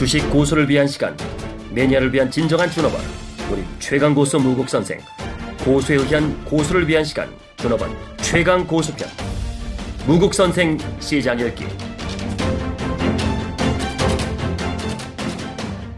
주식 0.00 0.30
고수를 0.30 0.66
위한 0.66 0.86
시간 0.86 1.14
매니아를 1.74 2.10
위한 2.14 2.30
진정한 2.30 2.70
준업원 2.70 3.02
우리 3.52 3.62
최강 3.78 4.14
고수 4.14 4.38
무국 4.38 4.66
선생 4.66 4.98
고수에 5.62 5.96
의한 5.96 6.42
고수를 6.46 6.88
위한 6.88 7.04
시간 7.04 7.28
준업원 7.58 7.94
최강 8.16 8.66
고수편 8.66 9.06
무국 10.06 10.32
선생 10.32 10.78
시장 11.00 11.38
열기 11.38 11.66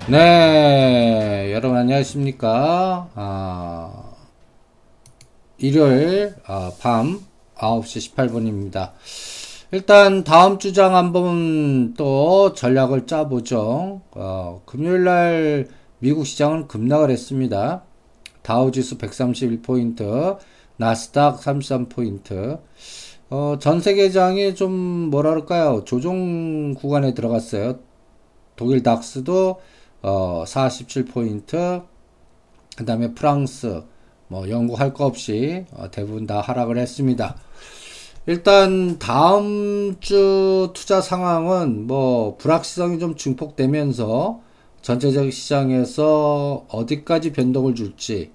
네, 0.09 1.52
여러분 1.52 1.77
안녕하십니까? 1.77 3.09
아, 3.14 4.05
일요일 5.59 6.34
아, 6.45 6.73
밤 6.80 7.20
9시 7.55 8.16
18분입니다. 8.16 8.91
일단 9.73 10.23
다음 10.23 10.59
주장 10.59 10.95
한번 10.95 11.95
또 11.95 12.52
전략을 12.52 13.06
짜보죠. 13.06 14.02
어, 14.10 14.62
금요일 14.66 15.05
날 15.05 15.69
미국 15.98 16.27
시장은 16.27 16.69
급락을 16.69 17.10
했습니다. 17.10 17.82
다우지수 18.43 18.98
131포인트, 18.98 20.37
나스닥 20.77 21.41
33포인트. 21.41 22.60
어, 23.30 23.56
전 23.60 23.80
세계장이 23.80 24.55
좀 24.55 24.73
뭐랄까요? 24.73 25.84
조종 25.84 26.74
구간에 26.74 27.15
들어갔어요. 27.15 27.79
독일 28.57 28.82
닥스도 28.82 29.60
어, 30.02 30.45
47포인트, 30.46 31.84
그 32.77 32.84
다음에 32.84 33.15
프랑스, 33.15 33.82
뭐, 34.29 34.48
영국 34.51 34.80
할 34.80 34.93
거 34.93 35.07
없이 35.07 35.65
어, 35.73 35.91
대부분 35.91 36.27
다 36.27 36.41
하락을 36.43 36.77
했습니다. 36.79 37.37
일단 38.26 39.00
다음 39.00 39.96
주 39.98 40.70
투자 40.74 41.00
상황은 41.00 41.88
뭐 41.88 42.36
불확실성이 42.36 43.00
좀 43.00 43.16
증폭되면서 43.16 44.40
전체적 44.80 45.32
시장에서 45.32 46.64
어디까지 46.68 47.32
변동을 47.32 47.74
줄지. 47.74 48.30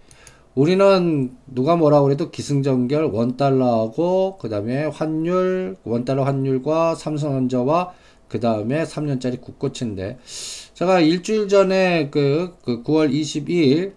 우리는 0.56 1.32
누가 1.46 1.78
뭐라 1.78 2.02
그래도 2.02 2.32
기승전결 2.32 3.06
원달러하고 3.06 4.38
그 4.42 4.50
다음에 4.50 4.86
환율 4.86 5.78
원달러 5.86 6.24
환율과 6.24 6.96
삼성전자와 6.96 7.94
그 8.28 8.42
다음에 8.42 8.84
3년짜리 8.84 9.40
국고채인데 9.40 10.18
제가 10.74 11.00
일주일 11.00 11.48
전에 11.48 12.10
그, 12.10 12.56
그 12.62 12.84
9월 12.84 13.10
22일 13.14 13.94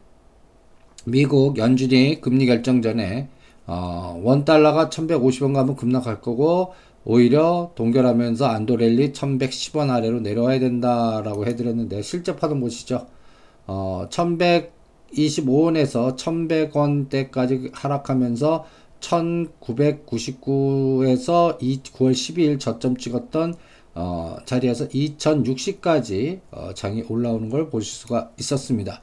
미국 1.04 1.58
연준이 1.58 2.20
금리 2.20 2.46
결정 2.46 2.80
전에 2.80 3.28
어, 3.66 4.20
원 4.22 4.44
달러가 4.44 4.88
1150원 4.88 5.54
가면 5.54 5.76
급락할 5.76 6.20
거고 6.20 6.72
오히려 7.04 7.72
동결하면서 7.74 8.46
안도렐리 8.46 9.12
1110원 9.12 9.90
아래로 9.90 10.20
내려와야 10.20 10.58
된다라고 10.58 11.46
해드렸는데 11.46 12.02
실제 12.02 12.36
파동 12.36 12.60
보시죠. 12.60 13.06
어, 13.66 14.06
1125원에서 14.10 16.16
1100원대까지 16.16 17.70
하락하면서 17.72 18.64
1999에서 19.00 21.58
9월 21.58 22.12
12일 22.12 22.60
저점 22.60 22.96
찍었던 22.96 23.54
어, 23.94 24.36
자리에서 24.44 24.88
2060까지 24.88 26.40
어, 26.50 26.72
장이 26.74 27.04
올라오는 27.08 27.48
걸 27.48 27.70
보실 27.70 27.92
수가 27.92 28.30
있었습니다. 28.38 29.00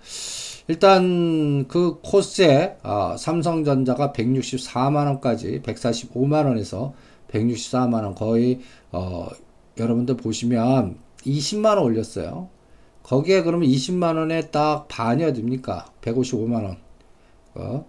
일단 0.68 1.68
그 1.68 2.00
코스에 2.02 2.78
어, 2.84 3.16
삼성전자가 3.18 4.12
164만원까지 4.12 5.64
145만원에서 5.64 6.94
164만원 7.32 8.16
거의 8.16 8.60
어, 8.92 9.28
여러분들 9.78 10.18
보시면 10.18 10.98
20만원 11.26 11.84
올렸어요. 11.84 12.50
거기에 13.04 13.44
그러면 13.44 13.70
20만원에 13.70 14.52
딱 14.52 14.88
반이 14.90 15.24
어딥니까? 15.24 15.86
155만원. 16.02 16.76
어, 17.56 17.86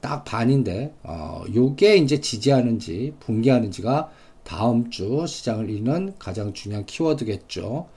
딱 0.00 0.24
반인데, 0.24 0.94
어, 1.02 1.44
요게 1.54 1.96
이제 1.98 2.20
지지하는지, 2.20 3.14
붕괴하는지가 3.20 4.10
다음 4.42 4.90
주 4.90 5.24
시장을 5.26 5.70
이는 5.70 6.14
가장 6.18 6.52
중요한 6.52 6.86
키워드겠죠. 6.86 7.88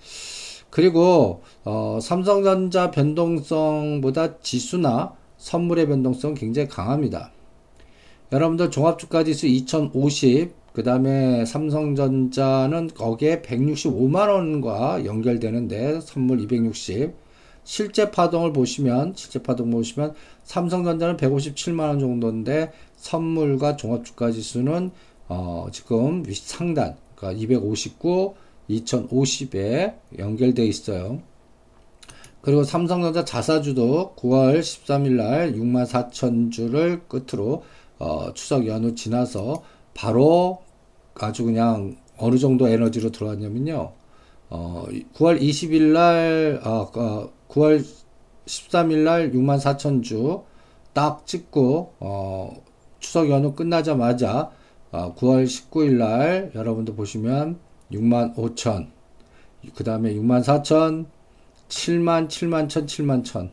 그리고 0.76 1.42
어, 1.64 2.00
삼성전자 2.02 2.92
변동성보다 2.92 4.40
지수나 4.40 5.14
선물의 5.38 5.88
변동성 5.88 6.34
굉장히 6.34 6.68
강합니다. 6.68 7.32
여러분들 8.34 8.72
종합주가지수 8.72 9.48
2050, 9.48 10.54
그 10.74 10.84
다음에 10.84 11.46
삼성전자는 11.46 12.90
거기에 12.90 13.42
165만원과 13.42 15.06
연결되는데 15.06 16.02
선물 16.02 16.42
260, 16.42 17.16
실제 17.64 18.12
파동을 18.12 18.52
보시면, 18.52 19.14
실제 19.16 19.42
파동 19.42 19.72
보시면 19.72 20.14
삼성전자는 20.44 21.16
157만원 21.16 22.02
정도인데 22.02 22.74
선물과 22.98 23.78
종합주가지수는 23.78 24.92
어, 25.30 25.68
지금 25.72 26.26
상단, 26.30 26.98
그러니까 27.16 27.42
259, 27.42 28.36
2050에 28.70 29.96
연결되어 30.18 30.66
있어요. 30.66 31.22
그리고 32.42 32.64
삼성전자 32.64 33.26
자사주도 33.26 34.14
9월 34.18 34.60
13일 34.60 35.14
날 35.14 35.54
64,000주를 35.54 37.08
끝으로 37.08 37.64
어, 37.98 38.34
추석 38.34 38.68
연휴 38.68 38.94
지나서 38.94 39.64
바로 39.94 40.62
아주 41.16 41.44
그냥 41.46 41.96
어느 42.18 42.38
정도 42.38 42.68
에너지로 42.68 43.12
들어왔냐면요. 43.12 43.94
어, 44.50 44.86
9월 45.16 45.42
20일 45.42 45.94
날, 45.94 46.62
어, 46.64 46.92
어, 46.94 47.30
9월 47.50 47.84
13일 48.46 48.98
날 49.00 49.32
64,000주 49.32 50.44
딱 50.94 51.26
찍고, 51.26 51.94
어, 52.00 52.64
추석 53.00 53.30
연휴 53.30 53.54
끝나자마자, 53.54 54.52
어, 54.92 55.16
9월 55.16 55.46
19일 55.46 55.94
날 55.98 56.52
여러분들 56.54 56.96
보시면 56.96 57.60
6만 57.96 58.36
5천, 58.36 58.88
그 59.74 59.84
다음에 59.84 60.14
6만 60.14 60.44
4천, 60.44 61.06
7만, 61.70 62.28
7만 62.28 62.70
천, 62.70 62.86
7만 62.86 63.24
천. 63.24 63.52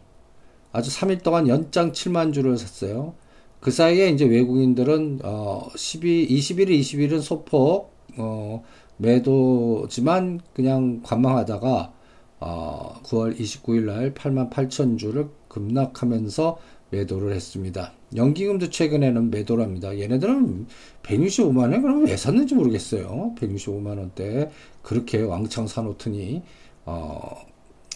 아주 0.72 0.90
3일 0.90 1.22
동안 1.22 1.48
연장 1.48 1.92
7만 1.92 2.32
주를 2.32 2.56
샀어요. 2.56 3.14
그 3.60 3.70
사이에 3.70 4.08
이제 4.08 4.24
외국인들은, 4.24 5.20
어, 5.22 5.68
12, 5.76 6.26
21일, 6.28 6.80
20일은 6.80 7.20
소폭, 7.20 7.92
어, 8.16 8.62
매도지만 8.96 10.40
그냥 10.54 11.00
관망하다가, 11.02 11.92
어, 12.40 13.00
9월 13.04 13.38
29일 13.38 13.82
날 13.84 14.14
8만 14.14 14.50
8천 14.50 14.98
주를 14.98 15.28
급락하면서 15.48 16.58
매도를 16.92 17.32
했습니다. 17.32 17.92
연기금도 18.14 18.70
최근에는 18.70 19.30
매도를 19.30 19.64
합니다. 19.64 19.98
얘네들은 19.98 20.66
165만원 21.02 21.82
그럼 21.82 22.04
왜 22.04 22.16
샀는지 22.16 22.54
모르겠어요. 22.54 23.34
165만원대 23.38 24.50
그렇게 24.82 25.22
왕창 25.22 25.66
사놓더니 25.66 26.42
어, 26.84 27.46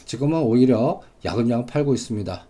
지금은 0.05 0.41
오히려 0.41 1.03
야금야금 1.25 1.67
팔고 1.67 1.95
있습니다. 1.95 2.47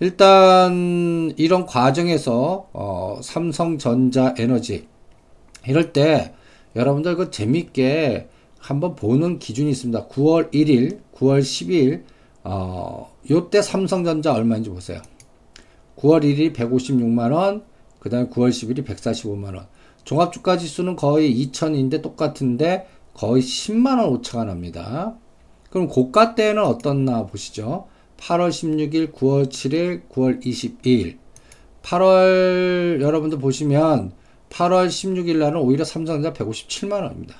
일단 0.00 1.32
이런 1.36 1.66
과정에서 1.66 2.68
어, 2.72 3.20
삼성전자 3.22 4.34
에너지 4.38 4.86
이럴 5.66 5.92
때 5.92 6.34
여러분들 6.76 7.16
그 7.16 7.30
재밌게 7.30 8.28
한번 8.58 8.96
보는 8.96 9.38
기준이 9.38 9.70
있습니다. 9.70 10.08
9월 10.08 10.52
1일, 10.52 11.00
9월 11.14 11.40
10일 11.40 12.02
어, 12.42 13.14
요때 13.30 13.62
삼성전자 13.62 14.34
얼마인지 14.34 14.68
보세요. 14.68 15.00
9월 15.96 16.22
1일이 16.22 16.54
156만원, 16.54 17.62
그 17.98 18.10
다음에 18.10 18.28
9월 18.28 18.50
10일이 18.50 18.84
145만원. 18.84 19.66
종합주가 20.04 20.58
지수는 20.58 20.96
거의 20.96 21.34
2000인데 21.46 22.02
똑같은데 22.02 22.86
거의 23.14 23.42
10만원 23.42 24.10
오차가 24.10 24.44
납니다. 24.44 25.16
그럼 25.70 25.88
고가 25.88 26.34
때는 26.34 26.62
어떻나 26.62 27.26
보시죠. 27.26 27.86
8월 28.18 28.50
16일, 28.50 29.12
9월 29.12 29.48
7일, 29.48 30.08
9월 30.08 30.44
22일. 30.44 31.18
8월 31.82 33.00
여러분들 33.00 33.38
보시면 33.38 34.12
8월 34.50 34.86
16일 34.86 35.38
날은 35.38 35.60
오히려 35.60 35.84
삼성전자 35.84 36.32
157만 36.32 37.02
원입니다. 37.02 37.34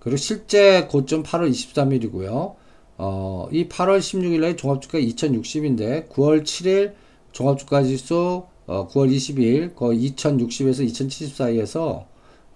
그리고 0.00 0.16
실제 0.16 0.86
고점 0.90 1.22
8월 1.22 1.50
23일이고요. 1.50 2.54
어, 2.98 3.48
이 3.52 3.68
8월 3.68 3.98
16일 3.98 4.40
날 4.40 4.56
종합주가 4.56 4.98
2060인데 4.98 6.08
9월 6.08 6.42
7일 6.42 6.94
종합주가지수 7.38 8.42
어, 8.66 8.88
9월 8.88 9.14
22일 9.14 9.74
거의 9.74 10.10
2060에서 10.10 10.84
2070 10.84 11.36
사이에서 11.36 12.06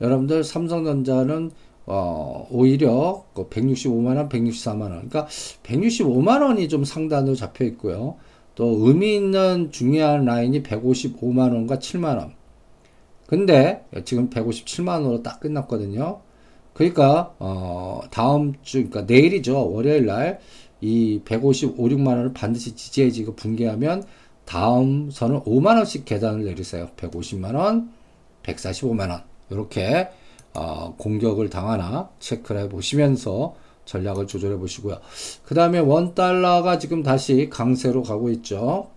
여러분들 0.00 0.42
삼성전자는 0.42 1.52
어, 1.86 2.46
오히려 2.50 3.24
165만원, 3.34 4.28
그 4.28 4.38
164만원. 4.38 5.08
그러니까 5.08 5.26
165만원이 5.62 6.68
좀 6.68 6.84
상단으로 6.84 7.34
잡혀 7.34 7.64
있고요. 7.66 8.16
또 8.54 8.76
의미 8.80 9.14
있는 9.14 9.70
중요한 9.70 10.24
라인이 10.24 10.62
155만원과 10.62 11.78
7만원. 11.78 12.32
근데 13.26 13.84
지금 14.04 14.28
157만원으로 14.30 15.22
딱 15.22 15.40
끝났거든요. 15.40 16.20
그러니까 16.74 17.34
어, 17.38 18.00
다음 18.10 18.54
주 18.62 18.88
그러니까 18.88 19.02
내일이죠. 19.02 19.70
월요일 19.70 20.06
날 20.06 20.40
이 20.82 21.20
155, 21.24 21.76
6만 21.76 22.08
원을 22.08 22.32
반드시 22.34 22.74
지지해지고 22.74 23.36
붕괴하면 23.36 24.02
다음 24.52 25.10
선은 25.10 25.44
5만 25.44 25.78
원씩 25.78 26.04
계단을 26.04 26.44
내리세요. 26.44 26.90
150만 26.98 27.54
원, 27.54 27.90
145만 28.42 29.08
원. 29.08 29.22
이렇게 29.48 30.10
어, 30.52 30.94
공격을 30.98 31.48
당하나 31.48 32.10
체크를 32.18 32.60
해 32.60 32.68
보시면서 32.68 33.54
전략을 33.86 34.26
조절해 34.26 34.58
보시고요. 34.58 34.98
그 35.46 35.54
다음에 35.54 35.78
원 35.78 36.14
달러가 36.14 36.78
지금 36.78 37.02
다시 37.02 37.48
강세로 37.48 38.02
가고 38.02 38.28
있죠. 38.28 38.90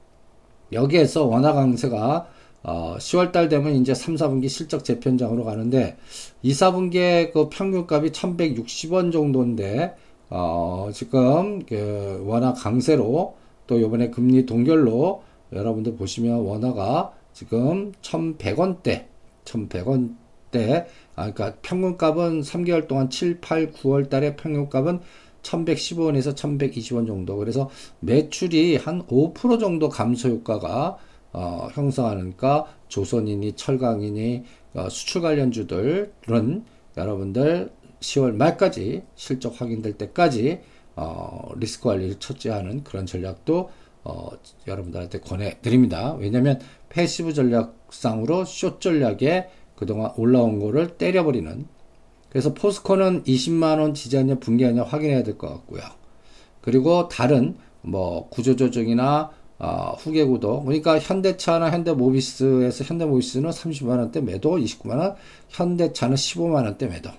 여기에서 0.74 1.24
원화 1.24 1.54
강세가 1.54 2.28
어, 2.64 2.98
10월달 3.00 3.50
되면 3.50 3.76
이제 3.76 3.94
3, 3.94 4.16
4분기 4.16 4.50
실적 4.50 4.84
재편장으로 4.84 5.46
가는데 5.46 5.96
2, 6.44 6.52
4분기에 6.52 7.32
그 7.32 7.48
평균값이 7.48 8.12
1160원 8.12 9.14
정도인데 9.14 9.96
어, 10.30 10.90
지금 10.94 11.64
그 11.66 12.26
원화 12.26 12.52
강세로 12.52 13.38
또 13.68 13.82
요번에 13.82 14.10
금리 14.10 14.46
동결로 14.46 15.24
여러분들 15.52 15.96
보시면 15.96 16.40
원화가 16.40 17.14
지금 17.34 17.92
1100원대 18.02 19.06
1100원대 19.46 20.86
아, 21.16 21.32
그러니까 21.32 21.54
평균값은 21.62 22.42
3개월 22.42 22.88
동안 22.88 23.10
7, 23.10 23.42
8, 23.42 23.72
9월 23.72 24.10
달에 24.10 24.36
평균값은 24.36 25.00
1115원에서 25.42 26.36
1120원 26.36 27.08
정도. 27.08 27.38
그래서 27.38 27.70
매출이 28.00 28.78
한 28.78 29.06
5% 29.06 29.60
정도 29.60 29.90
감소 29.90 30.30
효과가 30.30 30.98
어, 31.34 31.68
형성하니까 31.74 32.66
조선이니 32.88 33.54
철강이니 33.54 34.44
어, 34.74 34.90
수출 34.90 35.22
관련주들은 35.22 36.64
여러분들 36.98 37.72
10월 38.00 38.34
말까지 38.36 39.04
실적 39.16 39.60
확인될 39.60 39.98
때까지 39.98 40.62
어, 40.96 41.52
리스크 41.58 41.90
관리를 41.90 42.16
첫째하는 42.20 42.84
그런 42.84 43.06
전략도 43.06 43.70
어, 44.06 44.30
여러분들한테 44.68 45.20
권해드립니다. 45.20 46.14
왜냐하면 46.14 46.60
passive 46.90 47.34
전략상으로 47.34 48.46
short 48.46 48.80
전략에 48.80 49.50
그동안 49.76 50.12
올라온 50.16 50.60
거를 50.60 50.98
때려버리는 50.98 51.68
그래서 52.30 52.54
포스코는 52.54 53.24
20만원 53.24 53.96
지지하냐 53.96 54.36
붕괴하냐 54.36 54.84
확인해야 54.84 55.24
될 55.24 55.38
것 55.38 55.50
같고요. 55.50 55.82
그리고 56.62 57.08
다른 57.10 57.56
뭐 57.82 58.30
구조조정이나 58.30 59.32
어, 59.58 59.96
후계구도 59.98 60.64
그러니까 60.64 61.00
현대차나 61.00 61.72
현대모비스에서 61.72 62.84
현대모비스는 62.84 63.50
30만원대 63.50 64.22
매도 64.22 64.58
29만원 64.58 65.16
현대차는 65.50 66.16
15만원대 66.16 66.90
매도 66.90 67.10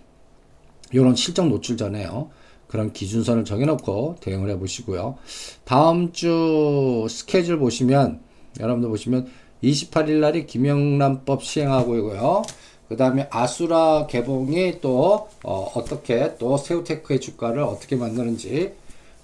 이런 0.93 1.17
실적 1.17 1.49
노출 1.49 1.77
전에요. 1.77 2.31
그런 2.69 2.93
기준선을 2.93 3.45
정해놓고 3.45 4.17
대응을 4.21 4.51
해 4.51 4.59
보시고요. 4.59 5.17
다음 5.65 6.13
주 6.13 7.07
스케줄 7.09 7.59
보시면 7.59 8.21
여러분들 8.61 8.89
보시면 8.89 9.31
28일 9.63 10.21
날이 10.21 10.47
김영란법 10.47 11.43
시행하고 11.43 11.97
있고요. 11.97 12.43
그 12.89 12.97
다음에 12.97 13.29
아수라 13.31 14.07
개봉이 14.07 14.81
또 14.81 15.29
어, 15.43 15.85
떻게또 15.89 16.57
새우테크의 16.57 17.21
주가를 17.21 17.63
어떻게 17.63 17.97
만드는지 17.97 18.75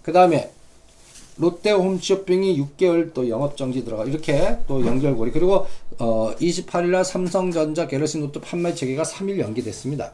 그 0.02 0.12
다음에 0.12 0.50
롯데 1.36 1.70
홈쇼핑이 1.70 2.60
6개월 2.60 3.14
또 3.14 3.28
영업정지 3.28 3.84
들어가 3.84 4.04
이렇게 4.04 4.58
또 4.66 4.84
연결고리 4.84 5.30
그리고 5.32 5.66
어, 5.98 6.34
28일날 6.36 7.04
삼성전자 7.04 7.86
갤럭시 7.86 8.18
노트 8.18 8.40
판매 8.40 8.74
재개가 8.74 9.04
3일 9.04 9.38
연기됐습니다. 9.38 10.12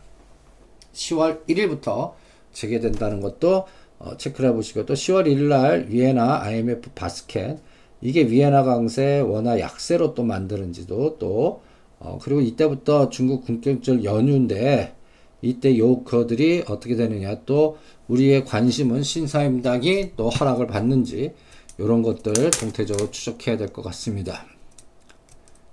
10월 0.93 1.47
1일부터 1.49 2.13
재개된다는 2.59 3.21
것도 3.21 3.67
어, 3.99 4.17
체크를 4.17 4.51
해보시고 4.51 4.87
또 4.87 4.95
10월 4.95 5.27
1일 5.27 5.49
날 5.49 5.87
위안화 5.89 6.43
IMF 6.43 6.91
바스켓 6.95 7.59
이게 8.01 8.23
위안화 8.23 8.63
강세 8.63 9.21
원화 9.21 9.59
약세로 9.59 10.15
또 10.15 10.23
만드는지도 10.25 11.17
또 11.19 11.63
어, 11.99 12.19
그리고 12.23 12.41
이때부터 12.41 13.11
중국 13.11 13.45
국경절 13.45 14.05
연휴인데 14.05 14.95
이때 15.43 15.77
요커들이 15.79 16.65
어떻게 16.69 16.97
되느냐 16.97 17.43
또 17.47 17.79
우리의 18.09 18.45
관심은 18.45 19.03
신사임당이 19.03 20.13
또 20.17 20.29
하락을 20.29 20.67
받는지 20.67 21.33
이런 21.79 22.03
것들 22.03 22.33
동태적으로 22.51 23.11
추적해야 23.11 23.57
될 23.57 23.69
것 23.69 23.83
같습니다. 23.83 24.47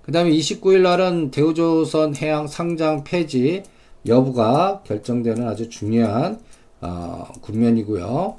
그 0.02 0.12
다음에 0.12 0.30
29일 0.30 0.82
날은 0.82 1.32
대우조선 1.32 2.14
해양 2.14 2.46
상장 2.46 3.02
폐지 3.02 3.64
여부가 4.06 4.82
결정되는 4.86 5.48
아주 5.48 5.68
중요한 5.68 6.38
어, 6.80 7.28
국면이고요. 7.40 8.36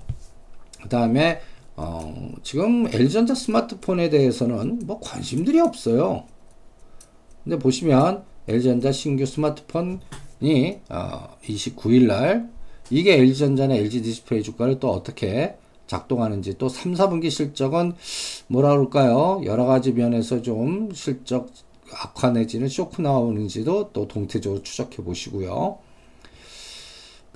그 0.83 0.89
다음에 0.89 1.41
어, 1.75 2.33
지금 2.43 2.87
LG전자 2.87 3.35
스마트폰에 3.35 4.09
대해서는 4.09 4.81
뭐 4.85 4.99
관심들이 4.99 5.59
없어요. 5.59 6.23
근데 7.43 7.59
보시면 7.59 8.23
LG전자 8.47 8.91
신규 8.91 9.25
스마트폰이 9.25 10.79
어, 10.89 11.37
29일 11.43 12.07
날 12.07 12.49
이게 12.89 13.17
LG전자나 13.17 13.75
LG 13.75 14.01
디스플레이 14.01 14.43
주가를 14.43 14.79
또 14.79 14.91
어떻게 14.91 15.57
작동하는지 15.87 16.57
또 16.57 16.69
3, 16.69 16.93
4분기 16.93 17.29
실적은 17.29 17.93
뭐라 18.47 18.69
그럴까요? 18.71 19.41
여러 19.45 19.65
가지 19.65 19.93
면에서 19.93 20.41
좀 20.41 20.91
실적 20.93 21.49
악화 21.93 22.31
내지는 22.31 22.67
쇼크 22.67 23.01
나오는지도 23.01 23.91
또 23.93 24.07
동태적으로 24.07 24.63
추적해 24.63 25.03
보시고요. 25.03 25.79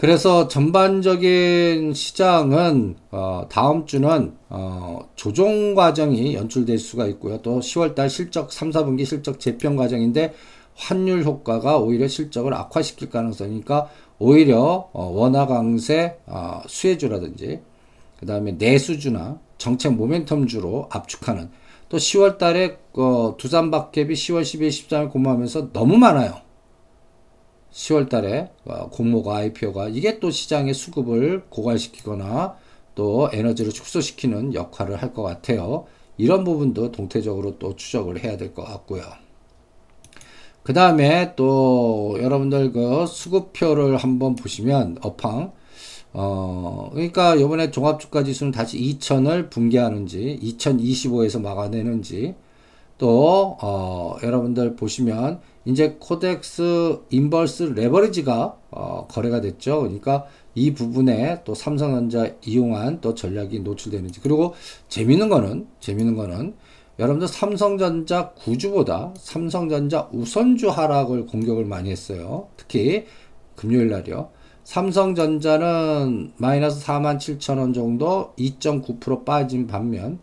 그래서 0.01 0.48
전반적인 0.48 1.94
시장은 1.94 2.95
어, 3.12 3.45
다음 3.51 3.86
주는 3.86 4.33
어, 4.50 5.07
조정 5.15 5.75
과정이 5.75 6.33
연출될 6.33 6.80
수가 6.80 7.06
있고요. 7.06 7.39
또 7.44 7.59
10월달 7.59 8.09
실적 8.09 8.51
3, 8.51 8.71
4분기 8.71 9.06
실적 9.06 9.39
재편 9.39 9.75
과정인데 9.75 10.33
환율 10.74 11.24
효과가 11.24 11.77
오히려 11.77 12.07
실적을 12.07 12.51
악화시킬 12.56 13.12
가능성이니까 13.12 13.89
오히려 14.18 14.89
어, 14.92 15.12
원화 15.13 15.45
강세 15.45 16.18
어, 16.25 16.63
수혜주라든지 16.65 17.59
그 18.19 18.25
다음에 18.25 18.54
내수주나 18.54 19.38
정책 19.59 19.92
모멘텀주로 19.92 20.88
압축하는 20.89 21.51
또 21.89 21.97
10월달에 21.97 22.77
어, 22.94 23.36
두산박협이 23.38 24.15
10월 24.15 24.42
12일 24.42 24.69
13일 24.69 25.12
공모하면서 25.12 25.74
너무 25.74 25.95
많아요. 25.97 26.50
10월 27.71 28.09
달에 28.09 28.51
어, 28.65 28.89
공모가 28.89 29.38
IPO가 29.38 29.89
이게 29.89 30.19
또 30.19 30.29
시장의 30.31 30.73
수급을 30.73 31.45
고갈시키거나 31.49 32.57
또 32.95 33.30
에너지를 33.31 33.71
축소시키는 33.71 34.54
역할을 34.54 35.01
할 35.01 35.13
것 35.13 35.23
같아요. 35.23 35.85
이런 36.18 36.44
부분도 36.44 36.92
동태적으로 36.92 37.57
또 37.59 37.75
추적을 37.75 38.23
해야 38.23 38.37
될 38.37 38.54
것 38.54 38.63
같고요. 38.63 39.04
그 40.63 40.73
다음에 40.73 41.33
또 41.35 42.18
여러분들 42.21 42.71
그 42.71 43.06
수급표를 43.07 43.97
한번 43.97 44.35
보시면 44.35 44.97
업황 45.01 45.51
어 46.13 46.90
그러니까 46.94 47.35
이번에 47.35 47.71
종합주가 47.71 48.23
지수는 48.23 48.51
다시 48.51 48.80
2000을 48.80 49.49
붕괴하는지 49.49 50.40
2025에서 50.44 51.42
막아내는지 51.42 52.35
또 53.01 53.57
어, 53.61 54.15
여러분들 54.21 54.75
보시면 54.75 55.39
이제 55.65 55.97
KODEX 55.99 56.99
inverse 57.09 57.63
레버리지가 57.75 58.55
어, 58.69 59.07
거래가 59.09 59.41
됐죠. 59.41 59.81
그러니까 59.81 60.25
이 60.53 60.75
부분에 60.75 61.41
또 61.43 61.55
삼성전자 61.55 62.31
이용한 62.45 63.01
또 63.01 63.15
전략이 63.15 63.61
노출되는지 63.61 64.21
그리고 64.21 64.53
재밌는 64.87 65.29
거는 65.29 65.65
재밌는 65.79 66.15
거는 66.15 66.53
여러분들 66.99 67.27
삼성전자 67.27 68.33
구주보다 68.33 69.15
삼성전자 69.17 70.07
우선주 70.11 70.69
하락을 70.69 71.25
공격을 71.25 71.65
많이 71.65 71.89
했어요. 71.89 72.49
특히 72.55 73.05
금요일 73.55 73.89
날이요. 73.89 74.29
삼성전자는 74.63 76.33
마이너스 76.37 76.85
4만 76.85 77.17
7천 77.17 77.57
원 77.57 77.73
정도 77.73 78.35
2.9% 78.37 79.25
빠진 79.25 79.65
반면 79.65 80.19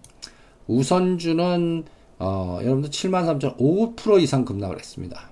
우선주는 0.68 1.84
어, 2.18 2.58
여러분들 2.62 2.90
73,000 2.90 4.20
이상 4.20 4.44
급락을 4.44 4.78
했습니다. 4.78 5.30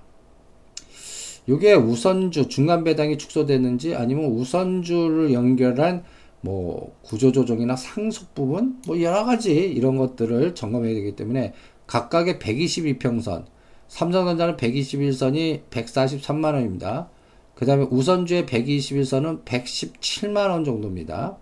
이게 1.47 1.73
우선주 1.73 2.49
중간 2.49 2.83
배당이 2.83 3.17
축소됐는지 3.17 3.95
아니면 3.95 4.25
우선주를 4.25 5.33
연결한 5.33 6.03
뭐 6.41 6.95
구조조정이나 7.03 7.75
상속 7.75 8.35
부분 8.35 8.81
뭐 8.85 9.01
여러 9.01 9.25
가지 9.25 9.53
이런 9.53 9.97
것들을 9.97 10.55
점검해야 10.55 10.93
되기 10.93 11.15
때문에 11.15 11.53
각각의 11.87 12.37
122평선 12.39 13.45
삼성전자는 13.87 14.57
121선이 14.57 15.69
143만 15.69 16.53
원입니다. 16.53 17.09
그 17.55 17.65
다음에 17.65 17.87
우선주의 17.89 18.45
121선은 18.45 19.45
117만 19.45 20.49
원 20.49 20.63
정도입니다. 20.63 21.37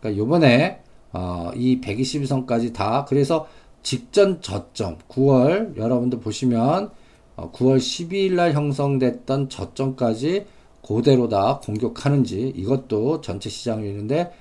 그러니까 0.00 0.20
요번에 0.20 0.82
어, 1.12 1.50
이 1.54 1.80
122선까지 1.80 2.72
다 2.72 3.04
그래서 3.06 3.46
직전 3.82 4.40
저점 4.40 4.98
9월 5.08 5.76
여러분들 5.76 6.20
보시면 6.20 6.90
9월 7.36 7.74
어, 7.74 7.76
12일 7.76 8.34
날 8.34 8.52
형성됐던 8.52 9.48
저점까지 9.48 10.46
그대로 10.86 11.28
다 11.28 11.60
공격하는지 11.64 12.52
이것도 12.56 13.20
전체 13.20 13.48
시장이 13.48 13.88
있는데 13.88 14.32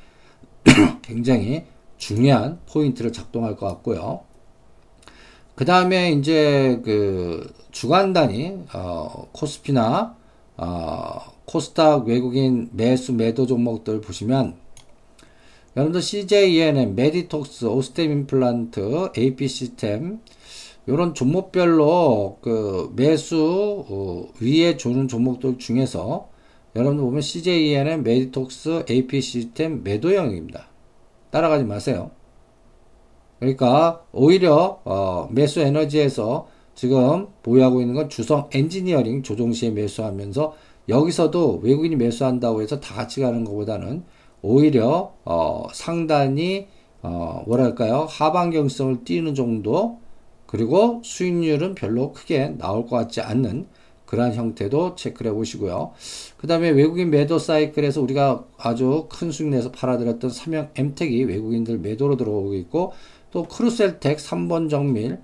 굉장히 1.01 1.63
중요한 1.97 2.59
포인트를 2.67 3.13
작동할 3.13 3.55
것 3.55 3.67
같고요. 3.67 4.21
그 5.55 5.65
다음에 5.65 6.11
이제 6.11 6.81
그 6.83 7.53
주간 7.71 8.13
단위 8.13 8.57
어, 8.73 9.27
코스피나 9.31 10.15
어, 10.57 11.19
코스닥 11.45 12.07
외국인 12.07 12.69
매수 12.71 13.13
매도 13.13 13.45
종목들 13.45 14.01
보시면 14.01 14.55
여러분들 15.77 16.01
CJENM, 16.01 16.95
메디톡스, 16.95 17.65
오스템 17.65 18.11
임플란트, 18.11 19.11
AP 19.17 19.47
시스템 19.47 20.19
이런 20.85 21.13
종목별로 21.13 22.39
그 22.41 22.91
매수 22.93 23.85
어, 23.87 24.27
위에 24.41 24.75
주는 24.75 25.07
종목들 25.07 25.57
중에서 25.59 26.27
여러분들 26.75 27.05
보면 27.05 27.21
CJ 27.21 27.48
ENM, 27.48 28.03
메디톡스, 28.03 28.83
AP 28.89 29.21
시스템 29.21 29.81
매도형입니다. 29.83 30.67
따라가지 31.29 31.63
마세요. 31.63 32.11
그러니까 33.39 34.03
오히려 34.11 34.81
어, 34.83 35.29
매수 35.31 35.61
에너지에서 35.61 36.49
지금 36.75 37.27
보유하고 37.43 37.79
있는 37.79 37.95
건 37.95 38.09
주성 38.09 38.49
엔지니어링 38.53 39.23
조정시에 39.23 39.69
매수하면서 39.69 40.53
여기서도 40.89 41.61
외국인이 41.63 41.95
매수한다고 41.95 42.61
해서 42.61 42.81
다 42.81 42.93
같이 42.93 43.21
가는 43.21 43.45
것보다는 43.45 44.03
오히려 44.41 45.13
어, 45.25 45.67
상단이 45.73 46.67
어, 47.03 47.43
뭐랄까요? 47.47 48.05
하방경직성을 48.09 49.03
띄는 49.03 49.35
정도? 49.35 49.99
그리고 50.45 51.01
수익률은 51.03 51.75
별로 51.75 52.11
크게 52.11 52.55
나올 52.57 52.85
것 52.85 52.97
같지 52.97 53.21
않는 53.21 53.67
그러한 54.05 54.33
형태도 54.33 54.95
체크를 54.95 55.31
해 55.31 55.35
보시고요. 55.35 55.93
그 56.35 56.45
다음에 56.45 56.69
외국인 56.69 57.09
매도 57.09 57.39
사이클에서 57.39 58.01
우리가 58.01 58.43
아주 58.57 59.07
큰 59.09 59.31
수익 59.31 59.47
내서 59.47 59.71
팔아드렸던 59.71 60.29
삼영엠텍이 60.29 61.23
외국인들 61.23 61.77
매도로 61.77 62.17
들어오고 62.17 62.55
있고 62.55 62.91
또 63.31 63.43
크루셀텍 63.43 64.17
3번 64.17 64.69
정밀. 64.69 65.19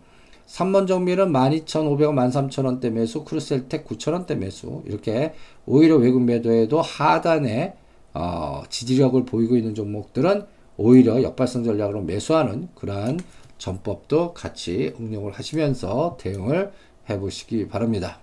3번 0.48 0.88
정밀은 0.88 1.34
12,500원, 1.34 2.16
13,000원대 2.32 2.90
매수, 2.90 3.26
크루셜텍 3.26 3.86
9,000원대 3.86 4.38
매수. 4.38 4.82
이렇게 4.86 5.34
오히려 5.66 5.98
외국 5.98 6.22
매도에도 6.22 6.82
하단에 6.82 7.74
어, 8.18 8.64
지지력을 8.70 9.26
보이고 9.26 9.56
있는 9.56 9.76
종목들은 9.76 10.46
오히려 10.78 11.22
역발상 11.22 11.64
전략으로 11.64 12.02
매수하는 12.02 12.70
그러한 12.74 13.20
전법도 13.60 14.34
같이 14.34 14.94
응용을 15.00 15.34
하시면서 15.34 16.18
대응을 16.20 16.72
해 17.10 17.20
보시기 17.20 17.68
바랍니다. 17.68 18.20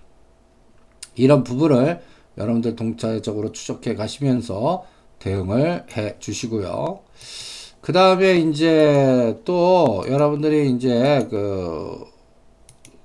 이런 1.15 1.43
부분을 1.43 2.01
여러분들 2.37 2.75
동차적으로 2.75 3.53
추적해 3.53 3.95
가시면서 3.95 4.85
대응을 5.19 5.85
해 5.95 6.15
주시고요. 6.19 6.99
그 7.79 7.93
다음에 7.93 8.35
이제 8.39 9.39
또 9.45 10.03
여러분들이 10.09 10.71
이제 10.71 11.25
그 11.29 12.05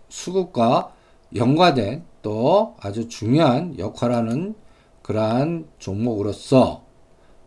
수급과 0.09 0.93
연관된 1.37 2.03
또 2.23 2.75
아주 2.81 3.09
중요한 3.09 3.79
역할하는 3.79 4.55
그러한 5.11 5.67
종목으로서 5.81 6.85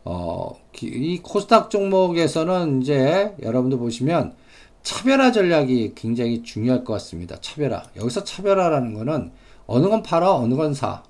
어, 0.03 0.53
이 0.82 1.20
코스닥 1.24 1.70
종목에서는 1.70 2.82
이제 2.82 3.34
여러분들 3.41 3.77
보시면 3.77 4.36
차별화 4.82 5.32
전략이 5.32 5.93
굉장히 5.96 6.43
중요할 6.43 6.84
것 6.84 6.91
같습니다. 6.93 7.38
차별화. 7.39 7.84
여기서 7.96 8.25
차별화라는 8.25 8.93
거는 8.96 9.32
어느 9.65 9.88
건 9.88 10.03
팔아, 10.03 10.36
어느 10.36 10.55
건 10.55 10.74
사. 10.74 11.03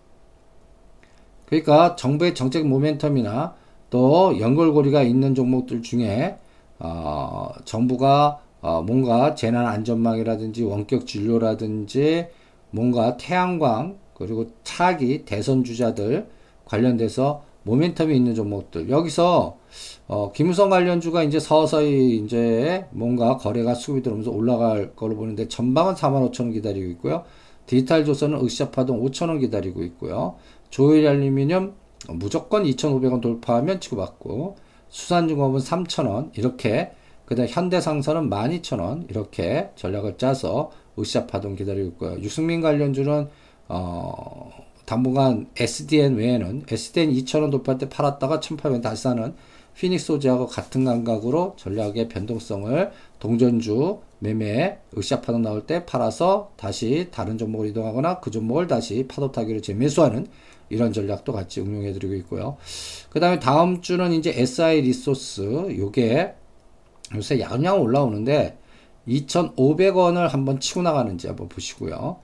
그러니까 1.47 1.95
정부의 1.95 2.35
정책 2.35 2.65
모멘텀이나 2.65 3.53
또 3.89 4.39
연결고리가 4.39 5.01
있는 5.01 5.33
종목들 5.33 5.81
중에 5.81 6.37
어, 6.77 7.49
정부가 7.65 8.41
어, 8.61 8.83
뭔가 8.83 9.33
재난 9.33 9.65
안전망이라든지 9.65 10.61
원격 10.65 11.07
진료라든지 11.07 12.27
뭔가 12.69 13.17
태양광 13.17 13.97
그리고 14.13 14.51
차기 14.63 15.25
대선 15.25 15.63
주자들 15.63 16.27
관련돼서 16.73 17.43
모멘텀이 17.65 18.13
있는 18.15 18.33
종목들 18.35 18.89
여기서 18.89 19.57
어, 20.07 20.31
김우성 20.33 20.69
관련주가 20.69 21.23
이제 21.23 21.39
서서히 21.39 22.17
이제 22.17 22.85
뭔가 22.91 23.37
거래가 23.37 23.73
수급이 23.73 24.01
들어오면서 24.01 24.31
올라갈 24.31 24.95
걸로 24.95 25.15
보는데 25.15 25.47
전방은 25.47 25.93
4만 25.93 26.29
5천 26.31 26.41
원 26.41 26.51
기다리고 26.51 26.89
있고요. 26.91 27.23
디지털 27.67 28.03
조선은 28.03 28.43
으쌰파동 28.43 29.01
5천 29.05 29.29
원 29.29 29.39
기다리고 29.39 29.83
있고요. 29.83 30.35
조일 30.69 31.07
알루미늄 31.07 31.73
무조건 32.09 32.63
2,500원 32.63 33.21
돌파하면 33.21 33.79
치고받고 33.79 34.57
수산중업은 34.89 35.59
3,000원 35.59 36.37
이렇게 36.37 36.91
그다음 37.25 37.47
현대상선은 37.47 38.29
12,000원 38.29 39.09
이렇게 39.09 39.69
전략을 39.75 40.17
짜서 40.17 40.71
으쌰파동 40.99 41.55
기다리고 41.55 41.87
있고요. 41.89 42.19
유승민 42.19 42.59
관련주는 42.59 43.29
어 43.69 44.51
당분간 44.93 45.47
SDN 45.57 46.17
외에는 46.17 46.65
SDN 46.69 47.11
2,000원 47.13 47.49
돌파할 47.49 47.79
때 47.79 47.89
팔았다가 47.89 48.39
1,800원 48.39 48.83
다시 48.83 49.01
사는 49.01 49.33
피닉스 49.73 50.05
소지하고 50.05 50.45
같은 50.45 50.85
감각으로 50.85 51.55
전략의 51.57 52.09
변동성을 52.09 52.91
동전주 53.17 54.01
매매 54.19 54.77
으쌰 54.95 55.21
파동 55.21 55.41
나올 55.41 55.65
때 55.65 55.83
팔아서 55.87 56.51
다시 56.57 57.07
다른 57.09 57.39
종목을 57.39 57.69
이동하거나 57.69 58.19
그 58.19 58.29
종목을 58.29 58.67
다시 58.67 59.07
파도 59.07 59.31
타기로 59.31 59.61
재매수하는 59.61 60.27
이런 60.69 60.93
전략도 60.93 61.33
같이 61.33 61.59
응용해 61.61 61.91
드리고 61.93 62.13
있고요. 62.15 62.57
그 63.09 63.19
다음에 63.19 63.39
다음 63.39 63.81
주는 63.81 64.13
이제 64.13 64.31
SI 64.35 64.81
리소스 64.81 65.75
요게 65.75 66.35
요새 67.15 67.39
양양 67.39 67.81
올라오는데 67.81 68.59
2,500원을 69.07 70.27
한번 70.29 70.59
치고 70.59 70.83
나가는지 70.83 71.25
한번 71.25 71.49
보시고요. 71.49 72.19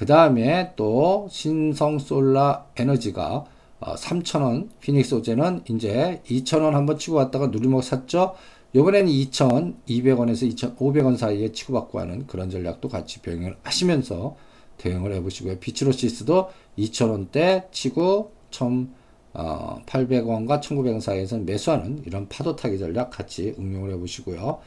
그 0.00 0.06
다음에 0.06 0.72
또 0.76 1.28
신성솔라 1.30 2.68
에너지가 2.78 3.44
어, 3.80 3.94
3,000원, 3.96 4.70
피닉스 4.80 5.16
호재는 5.16 5.64
이제 5.68 6.22
2,000원 6.24 6.70
한번 6.70 6.96
치고 6.96 7.16
갔다가 7.16 7.48
누리목 7.48 7.84
샀죠. 7.84 8.34
요번에는 8.74 9.12
2,200원에서 9.12 10.50
2,500원 10.54 11.18
사이에 11.18 11.52
치고받고 11.52 12.00
하는 12.00 12.26
그런 12.26 12.48
전략도 12.48 12.88
같이 12.88 13.20
병행을 13.20 13.58
하시면서 13.62 14.36
대응을 14.78 15.12
해보시고요. 15.16 15.58
비츠로시스도 15.58 16.48
2,000원대 16.78 17.70
치고 17.70 18.32
1,800원과 18.52 20.62
1,900원 20.62 21.02
사이에서 21.02 21.36
매수하는 21.36 22.04
이런 22.06 22.26
파도 22.26 22.56
타기 22.56 22.78
전략 22.78 23.10
같이 23.10 23.54
응용을 23.58 23.92
해보시고요. 23.92 24.60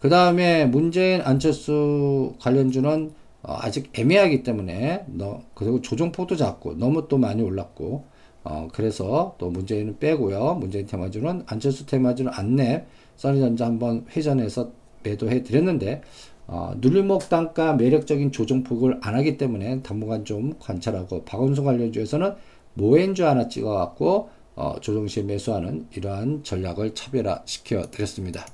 그 0.00 0.08
다음에 0.08 0.66
문재인 0.66 1.20
안철수 1.20 2.34
관련주는 2.40 3.22
어, 3.44 3.58
아직 3.60 3.90
애매하기 3.98 4.42
때문에 4.42 5.04
너 5.06 5.42
그리고 5.54 5.80
조정폭도 5.80 6.36
작고 6.36 6.78
너무 6.78 7.08
또 7.08 7.18
많이 7.18 7.42
올랐고 7.42 8.04
어, 8.42 8.68
그래서 8.72 9.36
또 9.38 9.50
문재인은 9.50 9.98
빼고요. 9.98 10.54
문재인 10.54 10.86
테마주는 10.86 11.44
안철수 11.46 11.86
테마주는 11.86 12.30
안내 12.34 12.84
써니전자 13.16 13.66
한번 13.66 14.06
회전해서 14.14 14.72
매도해 15.02 15.42
드렸는데 15.42 16.02
어, 16.46 16.72
눌림목 16.78 17.28
단가 17.28 17.74
매력적인 17.74 18.32
조정폭을 18.32 19.00
안 19.02 19.14
하기 19.14 19.36
때문에 19.36 19.82
당분간 19.82 20.24
좀 20.24 20.54
관찰하고 20.58 21.24
박원순 21.24 21.64
관련주에서는 21.64 22.34
모엔주 22.74 23.26
하나 23.26 23.48
찍어갖고 23.48 24.30
어, 24.56 24.76
조정시에 24.80 25.24
매수하는 25.24 25.86
이러한 25.94 26.44
전략을 26.44 26.94
차별화 26.94 27.42
시켜 27.44 27.82
드렸습니다. 27.90 28.46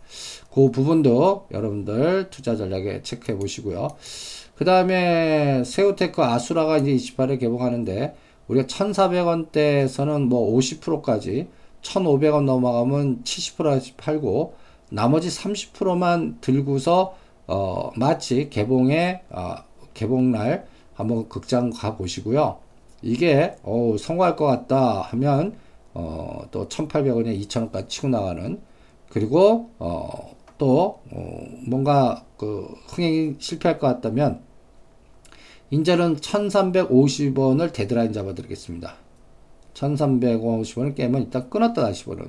그 0.53 0.71
부분도 0.71 1.47
여러분들 1.51 2.31
투자 2.31 2.57
전략에 2.57 3.03
체크해 3.03 3.39
보시고요. 3.39 3.89
그 4.61 4.67
다음에 4.67 5.65
세우테크 5.65 6.23
아수라가 6.23 6.77
이제 6.77 6.93
28일 6.95 7.41
개봉하는데 7.41 8.15
우리가 8.47 8.67
1,400원대에서는 8.67 10.27
뭐 10.27 10.55
50%까지 10.55 11.49
1,500원 11.81 12.45
넘어가면 12.45 13.23
70%까지 13.25 13.95
팔고 13.97 14.53
나머지 14.91 15.31
30%만 15.31 16.43
들고서 16.43 17.17
어 17.47 17.91
마치 17.97 18.51
개봉에 18.51 19.23
어 19.31 19.55
개봉날 19.95 20.67
한번 20.93 21.27
극장 21.31 21.71
가 21.71 21.97
보시고요. 21.97 22.59
이게 23.01 23.57
어 23.63 23.97
성공할 23.99 24.37
것 24.37 24.45
같다 24.45 25.01
하면 25.01 25.57
어 25.95 26.43
또 26.51 26.69
1,800원에 26.69 27.41
2,000원까지 27.49 27.89
치고 27.89 28.09
나가는 28.09 28.61
그리고 29.09 29.71
어또 29.79 31.01
어 31.11 31.47
뭔가 31.67 32.27
그 32.37 32.69
흥행이 32.89 33.37
실패할 33.39 33.79
것 33.79 33.87
같다면 33.87 34.50
인자는 35.71 36.17
1350원을 36.17 37.73
데드라인 37.73 38.13
잡아드리겠습니다. 38.13 38.95
1350원을 39.75 40.95
깨면 40.97 41.23
일단 41.23 41.49
끊었다 41.49 41.83
다시 41.83 42.05
보는 42.05 42.29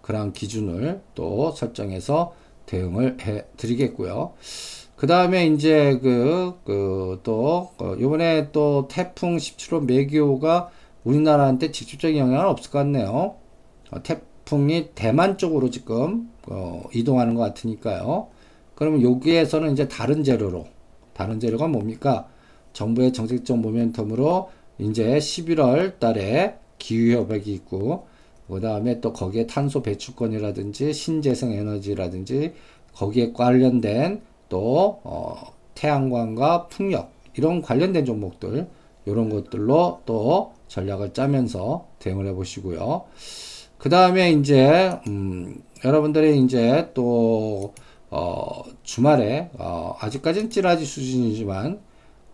그런 0.00 0.32
기준을 0.32 1.00
또 1.14 1.52
설정해서 1.52 2.34
대응을 2.66 3.18
해 3.20 3.44
드리겠고요. 3.56 4.32
그 4.96 5.06
다음에 5.06 5.46
이제 5.46 5.98
그, 6.02 6.54
그, 6.64 7.20
또, 7.22 7.70
어, 7.78 7.96
요번에 7.98 8.50
또 8.52 8.86
태풍 8.88 9.36
17호 9.36 9.84
매기호가 9.84 10.70
우리나라한테 11.04 11.72
직접적인 11.72 12.18
영향은 12.18 12.46
없을 12.46 12.70
것 12.70 12.78
같네요. 12.80 13.36
어, 13.90 14.02
태풍이 14.02 14.90
대만 14.94 15.38
쪽으로 15.38 15.70
지금 15.70 16.30
어, 16.48 16.82
이동하는 16.94 17.34
것 17.34 17.42
같으니까요. 17.42 18.28
그러면 18.74 19.02
여기에서는 19.02 19.72
이제 19.72 19.88
다른 19.88 20.22
재료로 20.24 20.66
다른 21.14 21.40
재료가 21.40 21.68
뭡니까? 21.68 22.28
정부의 22.72 23.12
정책적 23.12 23.56
모멘텀으로 23.58 24.48
이제 24.78 25.18
11월 25.18 25.98
달에 25.98 26.56
기후협약이 26.78 27.52
있고 27.52 28.06
그 28.48 28.60
다음에 28.60 29.00
또 29.00 29.12
거기에 29.12 29.46
탄소 29.46 29.82
배출권이라든지 29.82 30.92
신재생 30.92 31.52
에너지라든지 31.52 32.52
거기에 32.94 33.32
관련된 33.32 34.20
또 34.48 35.00
어, 35.04 35.52
태양광과 35.74 36.68
풍력 36.68 37.10
이런 37.34 37.62
관련된 37.62 38.04
종목들 38.04 38.68
이런 39.06 39.30
것들로 39.30 40.00
또 40.04 40.52
전략을 40.68 41.12
짜면서 41.12 41.86
대응을 41.98 42.26
해 42.26 42.32
보시고요. 42.34 43.04
그 43.78 43.88
다음에 43.88 44.30
이제 44.30 45.00
음, 45.08 45.62
여러분들이 45.84 46.38
이제 46.40 46.90
또 46.94 47.74
어, 48.10 48.62
주말에 48.82 49.50
어, 49.58 49.96
아직까지는 49.98 50.50
찌라지 50.50 50.84
수준이지만 50.84 51.80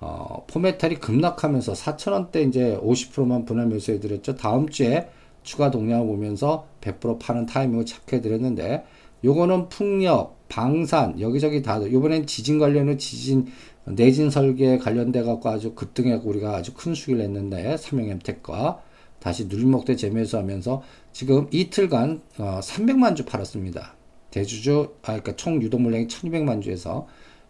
어, 0.00 0.44
포메탈이 0.46 0.96
급락하면서 0.96 1.72
4천원대 1.72 2.48
이제 2.48 2.78
50%만 2.82 3.44
분할 3.44 3.66
매수해 3.66 3.98
드렸죠. 3.98 4.36
다음 4.36 4.68
주에 4.68 5.08
추가 5.42 5.70
동향을 5.70 6.06
보면서 6.06 6.66
100% 6.80 7.18
파는 7.18 7.46
타이밍을 7.46 7.86
잡게 7.86 8.20
드렸는데 8.20 8.84
요거는 9.24 9.68
풍력, 9.68 10.36
방산 10.48 11.20
여기저기 11.20 11.62
다 11.62 11.80
요번엔 11.82 12.26
지진 12.26 12.58
관련은 12.58 12.98
지진 12.98 13.46
내진 13.84 14.30
설계 14.30 14.78
관련돼 14.78 15.22
갖고 15.22 15.48
아주 15.48 15.74
급등해 15.74 16.20
우리가 16.22 16.56
아주 16.56 16.74
큰 16.74 16.94
수익을 16.94 17.18
냈는데 17.18 17.76
삼형 17.76 18.08
엠텍과 18.08 18.82
다시 19.18 19.46
누림목대 19.46 19.96
재매수 19.96 20.36
하면서 20.36 20.82
지금 21.12 21.48
이틀간 21.50 22.22
어, 22.38 22.60
300만 22.62 23.16
주 23.16 23.24
팔았습니다. 23.24 23.96
대주주 24.30 24.94
아 25.02 25.06
그러니까 25.06 25.36
총 25.36 25.60
유동 25.62 25.82
물량이 25.82 26.06
1200만 26.06 26.62
주에서 26.62 27.06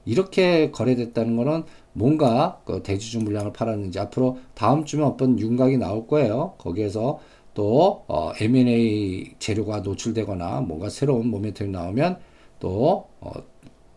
이렇게 0.08 0.70
거래됐다는 0.70 1.36
거는 1.36 1.64
뭔가 1.92 2.62
그 2.64 2.82
대주주 2.82 3.20
물량을 3.20 3.52
팔았는지 3.52 3.98
앞으로 3.98 4.38
다음 4.54 4.86
주면 4.86 5.06
어떤 5.06 5.38
윤곽이 5.38 5.76
나올 5.76 6.06
거예요. 6.06 6.54
거기에서 6.56 7.20
또 7.52 8.04
어, 8.08 8.32
M&A 8.40 9.34
재료가 9.38 9.80
노출되거나 9.80 10.62
뭔가 10.62 10.88
새로운 10.88 11.30
모멘텀이 11.30 11.68
나오면 11.68 12.18
또 12.58 13.06
어, 13.20 13.32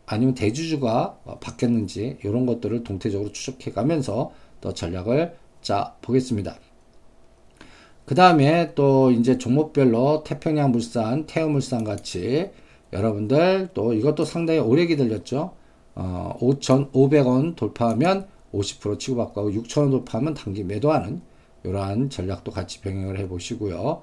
아니면 0.06 0.34
대주주가 0.34 1.18
어, 1.24 1.38
바뀌었는지 1.40 2.18
이런 2.26 2.46
것들을 2.46 2.84
동태적으로 2.84 3.32
추적해 3.32 3.72
가면서 3.72 4.34
또 4.60 4.74
전략을 4.74 5.34
짜 5.62 5.96
보겠습니다. 6.02 6.58
그 8.04 8.16
다음에 8.16 8.74
또 8.76 9.12
이제 9.12 9.38
종목별로 9.38 10.26
태평양 10.26 10.74
물산, 10.74 11.26
태우물산 11.26 11.86
같이 11.86 12.50
여러분들 12.92 13.70
또 13.74 13.94
이것도 13.94 14.26
상당히 14.26 14.60
오래 14.60 14.86
기다렸죠. 14.86 15.61
어, 15.96 16.38
5,500원 16.40 17.56
돌파하면 17.56 18.28
50% 18.54 19.00
치고받고 19.00 19.40
하고 19.40 19.52
6,000원 19.52 19.92
돌파하면 19.92 20.34
단기 20.34 20.64
매도하는 20.64 21.22
이러한 21.64 22.10
전략도 22.10 22.52
같이 22.52 22.82
병행을 22.82 23.20
해 23.20 23.28
보시고요. 23.28 24.02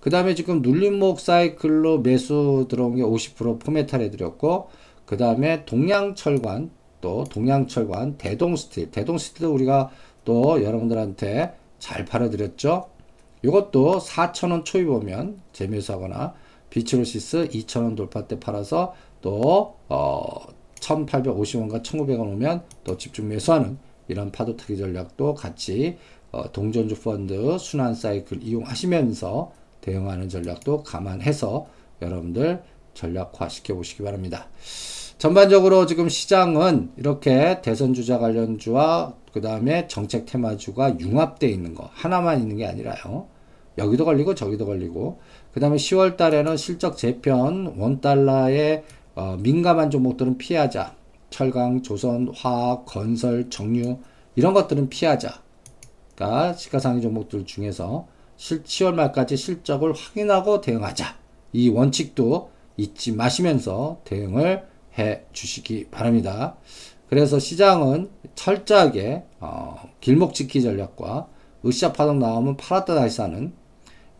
그 0.00 0.10
다음에 0.10 0.34
지금 0.34 0.60
눌림목 0.62 1.20
사이클로 1.20 2.00
매수 2.00 2.66
들어온 2.68 2.96
게 2.96 3.02
50% 3.02 3.60
포메탈 3.60 4.00
해드렸고, 4.02 4.68
그 5.04 5.16
다음에 5.16 5.64
동양철관, 5.64 6.70
또 7.00 7.24
동양철관, 7.24 8.18
대동스틸, 8.18 8.90
대동스틸도 8.90 9.52
우리가 9.54 9.90
또 10.24 10.62
여러분들한테 10.62 11.54
잘 11.78 12.04
팔아드렸죠. 12.04 12.86
이것도 13.44 13.98
4,000원 13.98 14.64
초입 14.64 14.90
오면 14.90 15.40
재매수하거나 15.52 16.34
비츠로시스 16.70 17.48
2,000원 17.50 17.96
돌파 17.96 18.26
때 18.26 18.40
팔아서 18.40 18.94
또 19.20 19.76
어, 19.88 20.46
1,850원과 20.80 21.82
1,900원 21.82 22.20
오면 22.32 22.62
또 22.84 22.96
집중 22.96 23.28
매수하는 23.28 23.78
이런 24.08 24.30
파도 24.30 24.56
타기 24.56 24.76
전략도 24.76 25.34
같이 25.34 25.96
어, 26.32 26.50
동전주 26.52 27.00
펀드 27.00 27.56
순환 27.58 27.94
사이클 27.94 28.42
이용하시면서 28.42 29.52
대응하는 29.80 30.28
전략도 30.28 30.82
감안해서 30.82 31.66
여러분들 32.02 32.62
전략화 32.94 33.48
시켜 33.48 33.74
보시기 33.74 34.02
바랍니다. 34.02 34.48
전반적으로 35.18 35.86
지금 35.86 36.08
시장은 36.08 36.90
이렇게 36.96 37.60
대선 37.62 37.94
주자 37.94 38.18
관련주와 38.18 39.14
그 39.32 39.40
다음에 39.40 39.86
정책 39.88 40.26
테마주가 40.26 40.98
융합되어 40.98 41.48
있는 41.48 41.74
거 41.74 41.88
하나만 41.92 42.40
있는 42.40 42.56
게 42.56 42.66
아니라요. 42.66 43.26
여기도 43.78 44.04
걸리고 44.04 44.34
저기도 44.34 44.66
걸리고 44.66 45.18
그 45.52 45.60
다음에 45.60 45.76
10월 45.76 46.16
달에는 46.16 46.56
실적 46.56 46.96
재편 46.96 47.74
원달러에 47.78 48.84
어, 49.16 49.36
민감한 49.40 49.90
종목들은 49.90 50.38
피하자. 50.38 50.94
철강, 51.30 51.82
조선, 51.82 52.28
화학, 52.34 52.84
건설, 52.84 53.50
정유 53.50 53.98
이런 54.36 54.54
것들은 54.54 54.88
피하자. 54.90 55.42
그러니까 56.14 56.52
시가상위 56.52 57.00
종목들 57.00 57.46
중에서 57.46 58.06
실, 58.36 58.62
10월 58.62 58.94
말까지 58.94 59.36
실적을 59.36 59.92
확인하고 59.94 60.60
대응하자. 60.60 61.16
이 61.54 61.70
원칙도 61.70 62.50
잊지 62.76 63.12
마시면서 63.12 64.00
대응을 64.04 64.66
해 64.98 65.22
주시기 65.32 65.88
바랍니다. 65.90 66.56
그래서 67.08 67.38
시장은 67.38 68.10
철저하게 68.34 69.24
어, 69.40 69.90
길목 70.00 70.34
지키 70.34 70.60
전략과 70.60 71.28
으쌰 71.64 71.92
파동 71.92 72.18
나오면 72.18 72.58
팔았다 72.58 72.94
다시 72.94 73.16
사는 73.16 73.52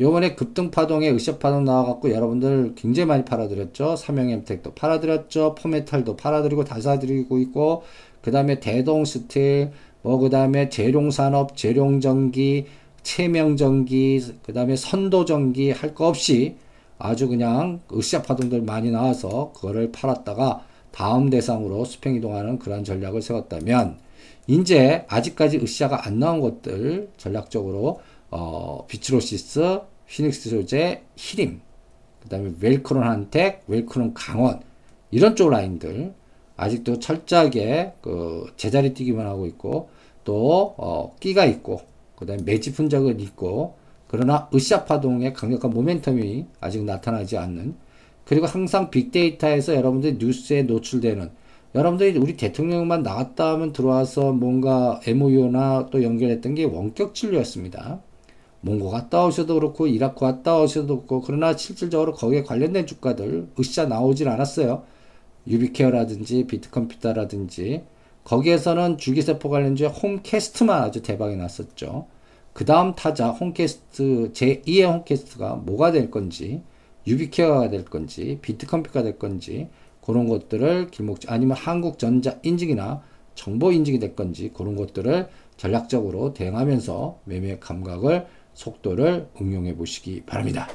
요번에 0.01 0.35
급등 0.35 0.71
파동에 0.71 1.11
으쌰 1.11 1.39
파동 1.39 1.65
나와갖고 1.65 2.11
여러분들 2.13 2.75
굉장히 2.77 3.07
많이 3.07 3.25
팔아드렸죠. 3.25 3.97
삼형엠텍도 3.97 4.75
팔아드렸죠. 4.75 5.55
포메탈도 5.55 6.17
팔아드리고 6.17 6.65
다 6.65 6.81
사드리고 6.81 7.39
있고 7.39 7.83
그 8.23 8.31
다음에 8.31 8.61
대동스틸 8.61 9.71
뭐 10.03 10.19
그 10.19 10.31
다음에 10.31 10.69
재룡산업, 10.69 11.57
재룡전기, 11.57 12.67
체명전기, 13.03 14.35
그 14.43 14.53
다음에 14.53 14.77
선도전기 14.77 15.71
할 15.73 15.95
거 15.95 16.09
없이 16.09 16.57
아주 16.99 17.29
그냥 17.29 17.81
으쌰 17.93 18.23
파동들 18.23 18.63
많이 18.63 18.91
나와서 18.91 19.53
그거를 19.55 19.93
팔았다가 19.93 20.65
다음 20.93 21.29
대상으로 21.31 21.85
수평 21.85 22.15
이동하는 22.15 22.59
그런 22.59 22.85
전략을 22.85 23.21
세웠다면 23.23 23.99
이제 24.47 25.05
아직까지 25.09 25.59
으쌰가 25.59 26.07
안 26.07 26.19
나온 26.19 26.41
것들 26.41 27.11
전략적으로 27.17 28.01
어, 28.39 28.85
비츠로시스, 28.87 29.81
피닉스 30.07 30.51
소재, 30.51 31.03
히림, 31.17 31.61
그 32.23 32.29
다음에 32.29 32.53
웰크론 32.61 33.03
한텍, 33.03 33.65
웰크론 33.67 34.13
강원 34.13 34.61
이런 35.11 35.35
쪽 35.37 35.49
라인들 35.49 36.13
아직도 36.57 36.99
철저하게 36.99 37.95
그 38.03 38.53
제자리 38.59 38.93
뛰기만 38.93 39.27
하고 39.27 39.47
있고 39.47 39.89
또 40.25 40.75
어, 40.77 41.17
끼가 41.19 41.47
있고 41.47 41.81
그 42.15 42.27
다음에 42.27 42.43
매집 42.43 42.79
흔적은 42.79 43.21
있고 43.21 43.77
그러나 44.07 44.51
으쌰 44.55 44.85
파동의 44.85 45.33
강력한 45.33 45.73
모멘텀이 45.73 46.47
아직 46.61 46.85
나타나지 46.85 47.39
않는 47.39 47.75
그리고 48.27 48.45
항상 48.45 48.91
빅데이터에서 48.91 49.75
여러분들 49.75 50.19
뉴스에 50.19 50.65
노출되는 50.65 51.31
여러분들이 51.75 52.19
우리 52.19 52.37
대통령만 52.37 53.03
나갔다 53.03 53.53
하면 53.55 53.73
들어와서 53.73 54.33
뭔가 54.33 55.01
MOU나 55.07 55.89
또 55.91 56.03
연결했던 56.03 56.55
게 56.55 56.65
원격 56.65 57.15
진료였습니다. 57.15 58.01
몽고 58.67 58.91
갔다 58.91 59.25
오셔도 59.25 59.55
그렇고 59.55 59.87
이라크 59.87 60.21
갔다 60.21 60.59
오셔도 60.59 60.99
그렇고 60.99 61.21
그러나 61.23 61.57
실질적으로 61.57 62.13
거기에 62.13 62.43
관련된 62.43 62.87
주가들 62.87 63.49
으쌰 63.59 63.87
나오질 63.87 64.29
않았어요. 64.29 64.83
유비케어라든지 65.47 66.47
비트컴퓨터라든지 66.49 67.85
거기에서는 68.25 68.99
줄기세포 68.99 69.49
관련주의 69.49 69.89
홈캐스트만 69.89 70.83
아주 70.83 71.01
대박이 71.01 71.37
났었죠. 71.37 72.07
그 72.53 72.65
다음 72.65 72.95
타자 72.95 73.31
홈캐스트 73.31 74.33
제2의 74.33 74.91
홈캐스트가 74.91 75.57
뭐가 75.57 75.93
될 75.93 76.11
건지 76.11 76.63
유비케어가 77.07 77.71
될 77.71 77.85
건지 77.85 78.39
비트컴퓨터가 78.43 79.05
될 79.05 79.19
건지 79.19 79.69
그런 80.01 80.29
것들을 80.29 80.91
길목 80.91 81.21
아니면 81.29 81.57
한국전자 81.57 82.41
인증이나 82.43 83.03
정보 83.37 83.71
인증이 83.71 84.01
될 84.01 84.17
건지 84.17 84.51
그런 84.53 84.75
것들을 84.75 85.29
전략적으로 85.57 86.35
대응하면서 86.35 87.21
매매 87.25 87.59
감각을 87.59 88.27
속도를 88.57 89.29
응용해 89.41 89.77
보시기 89.77 90.23
바랍니다. 90.23 90.69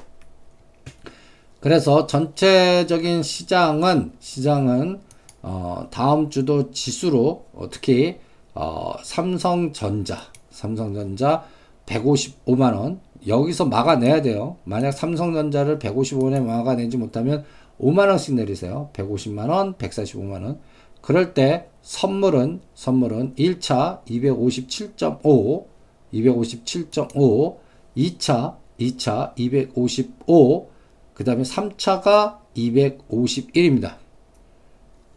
그래서 1.60 2.08
전체적인 2.08 3.22
시장은 3.24 4.14
시장은 4.20 5.02
어, 5.42 5.88
다음 5.92 6.30
주도 6.30 6.72
지수로 6.72 7.46
어, 7.54 7.70
특히 7.70 8.18
어, 8.54 8.94
삼성전자 9.04 10.18
삼성전자 10.50 11.44
155만 11.86 12.76
원 12.76 13.00
여기서 13.28 13.66
막아내야 13.66 14.22
돼요. 14.22 14.58
만약 14.64 14.92
삼성전자를 14.92 15.80
155원에 15.80 16.44
막아내지 16.44 16.98
못하면 16.98 17.44
5만 17.80 18.10
원씩 18.10 18.36
내리세요. 18.36 18.90
150만 18.94 19.50
원, 19.50 19.74
145만 19.76 20.44
원. 20.44 20.60
그럴 21.02 21.34
때 21.34 21.68
선물은 21.82 22.62
선물은 22.76 23.36
1차 23.36 24.04
257.5 24.06 25.66
257.5, 26.14 27.58
2차, 27.96 28.58
2차 28.80 29.34
255, 29.38 30.70
그 31.14 31.24
다음에 31.24 31.44
3차가 31.44 32.40
251입니다. 32.56 33.96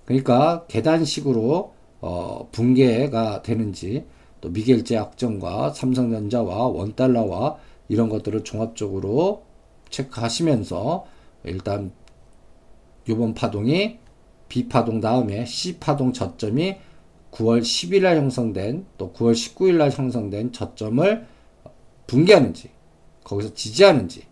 그러니까 0.04 0.66
계단식으로 0.66 1.72
어, 2.00 2.48
붕괴가 2.52 3.42
되는지 3.42 4.04
또 4.40 4.50
미겔제 4.50 4.94
약정과 4.94 5.70
삼성전자와 5.70 6.66
원달러와 6.66 7.56
이런 7.88 8.10
것들을 8.10 8.44
종합적으로 8.44 9.44
체크하시면서 9.88 11.06
일단 11.44 11.92
이번 13.08 13.34
파동이 13.34 13.98
B파동 14.48 15.00
다음에 15.00 15.46
C파동 15.46 16.12
저점이 16.12 16.76
9월 17.30 17.60
10일 17.62 18.02
날 18.02 18.18
형성된 18.18 18.86
또 18.98 19.12
9월 19.12 19.32
19일 19.32 19.76
날 19.76 19.90
형성된 19.90 20.52
저점을 20.52 21.26
붕괴하는지 22.06 22.70
거기서 23.24 23.54
지지하는지 23.54 24.24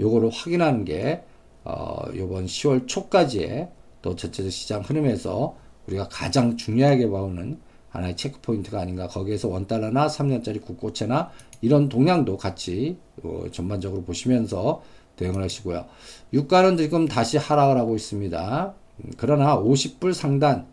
요거를 0.00 0.30
확인하는 0.30 0.84
게 0.84 1.22
어, 1.64 1.96
요번 2.14 2.46
10월 2.46 2.86
초까지의 2.86 3.70
또 4.02 4.14
전체적 4.14 4.52
시장 4.52 4.82
흐름에서 4.82 5.56
우리가 5.86 6.08
가장 6.08 6.56
중요하게 6.56 7.08
보는 7.08 7.60
하나의 7.88 8.16
체크 8.16 8.40
포인트가 8.40 8.80
아닌가. 8.80 9.06
거기에서 9.06 9.48
원달러나 9.48 10.08
3년짜리 10.08 10.60
국고채나 10.60 11.30
이런 11.60 11.88
동향도 11.88 12.36
같이 12.36 12.98
어, 13.22 13.44
전반적으로 13.52 14.02
보시면서 14.02 14.82
대응을 15.16 15.42
하시고요. 15.42 15.86
유가는 16.32 16.76
지금 16.76 17.06
다시 17.06 17.38
하락을 17.38 17.78
하고 17.78 17.94
있습니다. 17.94 18.74
음, 18.98 19.10
그러나 19.16 19.56
50불 19.56 20.12
상단, 20.12 20.66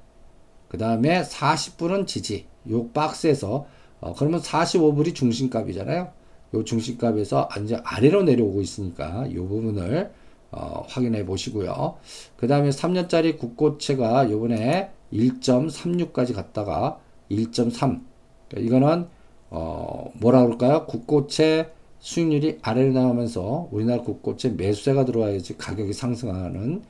그 0.67 0.77
다음에 0.77 1.21
40불은 1.21 2.07
지지. 2.07 2.47
요 2.69 2.87
박스에서 2.89 3.65
어, 3.99 4.13
그러면 4.17 4.41
45불이 4.41 5.13
중심값이잖아요. 5.13 6.11
요 6.53 6.63
중심값에서 6.63 7.49
이제 7.63 7.79
아래로 7.83 8.23
내려오고 8.23 8.61
있으니까 8.61 9.31
요 9.33 9.47
부분을 9.47 10.11
어, 10.51 10.83
확인해 10.87 11.25
보시고요. 11.25 11.97
그 12.35 12.47
다음에 12.47 12.69
3년짜리 12.69 13.37
국고채가 13.37 14.29
요번에 14.29 14.91
1.36까지 15.13 16.33
갔다가 16.33 16.99
1.3. 17.29 18.01
그러니까 18.49 18.57
이거는 18.57 19.07
어, 19.49 20.11
뭐라 20.15 20.43
그럴까요? 20.43 20.85
국고채 20.85 21.71
수익률이 21.99 22.59
아래로 22.61 22.93
나가면서 22.93 23.69
우리나라 23.71 24.01
국고채 24.01 24.49
매수세가 24.49 25.05
들어와야지 25.05 25.57
가격이 25.57 25.93
상승하는 25.93 26.81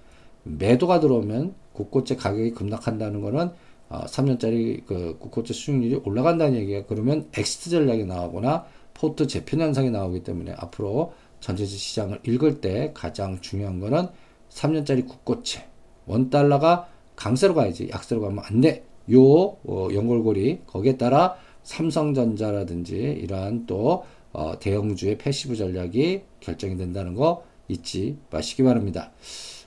매도가 0.44 1.00
들어오면 1.00 1.54
국고채 1.74 2.16
가격이 2.16 2.52
급락한다는 2.52 3.22
거는 3.22 3.52
어, 3.90 4.06
3년짜리 4.06 4.86
그 4.86 5.18
국고채 5.20 5.54
수익률이 5.54 6.02
올라간다는 6.06 6.56
얘기예요. 6.56 6.86
그러면 6.88 7.28
exit 7.36 7.70
전략이 7.70 8.06
나오거나 8.06 8.66
포트 9.02 9.26
재편 9.26 9.62
현상이 9.62 9.90
나오기 9.90 10.24
때문에 10.24 10.54
앞으로 10.56 11.14
전체적 11.40 11.76
시장을 11.76 12.20
읽을 12.24 12.62
때 12.62 12.92
가장 12.94 13.42
중요한 13.42 13.80
거는 13.80 14.08
3년짜리 14.52 15.08
국고채 15.08 15.66
원달러가 16.06 16.88
강세로 17.16 17.56
가야지 17.56 17.90
약세로 17.92 18.22
가면 18.22 18.44
안 18.46 18.62
돼. 18.62 18.86
요 19.12 19.24
어, 19.24 19.88
연결고리 19.92 20.62
거기에 20.68 20.98
따라 20.98 21.36
삼성전자라든지 21.64 22.96
이러한 22.96 23.66
또 23.66 24.06
어, 24.34 24.60
대형주의 24.60 25.18
passive 25.18 25.56
전략이 25.56 26.22
결정이 26.40 26.78
된다는 26.78 27.16
거 27.16 27.44
잊지 27.70 28.18
마시기 28.30 28.62
바랍니다. 28.62 29.12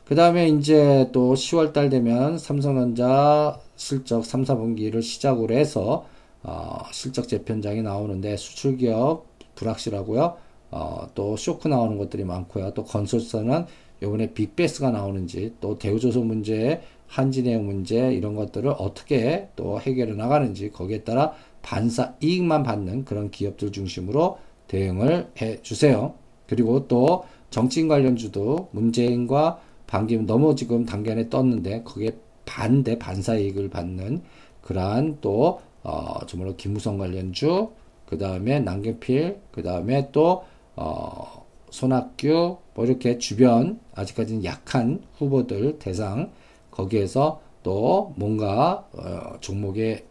그 0.05 0.15
다음에 0.15 0.49
이제 0.49 1.11
또 1.13 1.35
10월 1.35 1.73
달 1.73 1.89
되면 1.91 2.39
삼성전자 2.39 3.59
실적 3.75 4.25
3, 4.25 4.45
4분기를 4.45 5.03
시작으로 5.03 5.57
해서 5.57 6.07
어, 6.45 6.79
실적 6.93 7.27
재편장이 7.27 7.83
나오는데 7.83 8.37
수출기업 8.37 9.27
불확실하고요. 9.55 10.37
어, 10.71 11.09
또 11.15 11.37
쇼크 11.37 11.69
나오는 11.69 11.99
것들이 11.99 12.25
많고요. 12.25 12.75
또 12.75 12.85
건설사는 12.85 13.67
요번에 14.03 14.35
빅베스가 14.35 14.91
나오는지 14.91 15.55
또 15.61 15.79
대우조선 15.79 16.27
문제, 16.27 16.83
한진해우 17.07 17.63
문제 17.63 18.13
이런 18.13 18.35
것들을 18.35 18.75
어떻게 18.79 19.49
또 19.57 19.81
해결해 19.81 20.15
나가는지 20.15 20.71
거기에 20.71 21.05
따라 21.05 21.33
반사 21.63 22.15
이익만 22.21 22.63
받는 22.63 23.05
그런 23.05 23.31
기업들 23.31 23.73
중심으로 23.73 24.39
대응을 24.69 25.31
해 25.41 25.63
주세요. 25.63 26.15
그리고 26.47 26.87
또 26.89 27.25
정치인 27.51 27.89
관련주도 27.89 28.69
문재인과 28.73 29.61
반기문 29.87 30.27
너무 30.27 30.57
지금 30.57 30.85
단견에 30.85 31.31
떴는데 31.31 31.83
거기에 31.85 32.11
반대 32.45 32.99
반사 32.99 33.37
이익을 33.37 33.71
받는 33.71 34.23
그러한 34.61 35.19
또 35.21 35.61
어, 35.85 36.27
정말로 36.27 36.57
김무성 36.57 36.99
관련주 36.99 37.71
그 38.07 38.19
다음에 38.19 38.59
남경필 38.59 39.41
그 39.53 39.63
다음에 39.63 40.11
또 40.11 40.45
어, 40.75 41.47
손학규 41.71 42.59
뭐 42.75 42.85
이렇게 42.85 43.19
주변 43.19 43.79
아직까지는 43.95 44.45
약한 44.45 45.03
후보들 45.19 45.79
대상 45.79 46.33
거기에서 46.71 47.41
또 47.63 48.13
뭔가 48.17 48.87
어, 48.93 49.39
종목의 49.41 50.05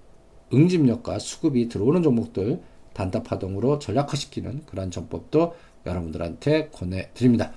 응집력과 0.54 1.20
수급이 1.20 1.68
들어오는 1.68 2.04
종목들 2.04 2.62
단타파동으로 2.94 3.80
전략화시키는 3.80 4.64
그런 4.66 4.92
전법도 4.92 5.56
여러분들한테 5.86 6.70
권해드립니다. 6.70 7.52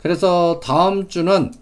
그래서 0.00 0.60
다음 0.60 1.08
주는 1.08 1.52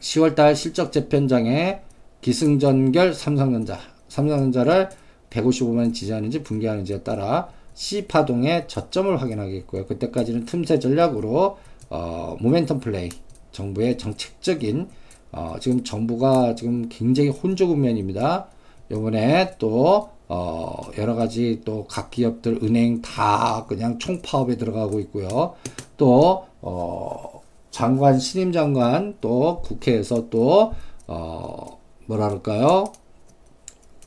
10월달 0.00 0.54
실적 0.54 0.92
재편장에 0.92 1.80
기승전결 2.20 3.14
삼성전자, 3.14 3.78
삼성전자를 4.10 4.90
155만 5.30 5.94
지지하는지 5.94 6.42
붕괴하는지에 6.42 7.02
따라 7.02 7.48
C파동의 7.74 8.68
저점을 8.68 9.20
확인하겠고요. 9.22 9.86
그때까지는 9.86 10.44
틈새 10.44 10.78
전략으로 10.80 11.56
어, 11.88 12.36
모멘텀 12.40 12.82
플레이, 12.82 13.08
정부의 13.52 13.96
정책적인 13.96 14.88
어, 15.32 15.56
지금 15.60 15.82
정부가 15.84 16.54
지금 16.56 16.88
굉장히 16.90 17.30
혼조 17.30 17.68
국면입니다. 17.68 18.48
요번에 18.90 19.54
또 19.58 20.10
어, 20.28 20.80
여러 20.98 21.14
가지 21.14 21.60
또 21.64 21.86
각 21.88 22.10
기업들 22.10 22.60
은행 22.62 23.00
다 23.02 23.64
그냥 23.68 23.98
총파업에 23.98 24.56
들어가고 24.56 25.00
있고요. 25.00 25.54
또 25.96 26.46
어, 26.60 27.40
장관 27.70 28.18
신임 28.18 28.52
장관 28.52 29.16
또 29.20 29.62
국회에서 29.62 30.28
또 30.30 30.72
어, 31.06 31.78
뭐라 32.06 32.28
그럴까요? 32.28 32.92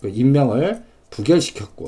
그 0.04 0.10
임명을 0.10 0.84
부결시켰고 1.12 1.88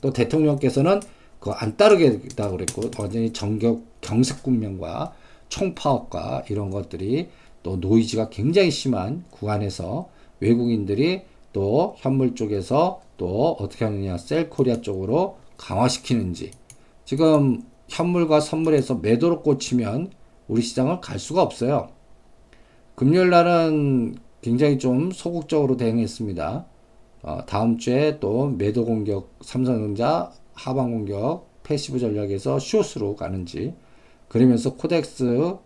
또 0.00 0.12
대통령께서는 0.12 1.00
그거 1.40 1.50
안 1.50 1.76
따르겠다고 1.76 2.56
그랬고 2.56 2.82
완전히 2.96 3.32
정격 3.32 3.82
경색 4.00 4.44
군명과 4.44 5.12
총파업과 5.48 6.44
이런 6.48 6.70
것들이 6.70 7.28
또 7.64 7.74
노이즈가 7.74 8.28
굉장히 8.28 8.70
심한 8.70 9.24
구간에서 9.32 10.08
외국인들이 10.38 11.22
또 11.52 11.96
현물 11.98 12.36
쪽에서 12.36 13.00
또 13.16 13.56
어떻게 13.58 13.84
하느냐 13.84 14.16
Sell 14.16 14.44
Korea 14.44 14.80
쪽으로 14.80 15.38
강화시키는지 15.56 16.52
지금 17.04 17.64
현물과 17.88 18.38
선물에서 18.38 18.96
매도로 18.96 19.42
꽂히면 19.42 20.12
우리 20.46 20.62
시장을 20.62 21.00
갈 21.00 21.18
수가 21.18 21.42
없어요. 21.42 21.88
금요일 22.94 23.30
날은 23.30 24.18
굉장히 24.40 24.78
좀 24.78 25.10
소극적으로 25.10 25.76
대응했습니다. 25.76 26.66
어, 27.22 27.44
다음 27.46 27.78
주에 27.78 28.18
또 28.20 28.48
매도 28.48 28.84
공격 28.84 29.36
삼성전자 29.40 30.32
하방 30.54 30.90
공격 30.92 31.46
passive 31.62 31.98
전략에서 31.98 32.58
short으로 32.58 33.16
가는지 33.16 33.74
그러면서 34.28 34.74
KODEX 34.74 35.56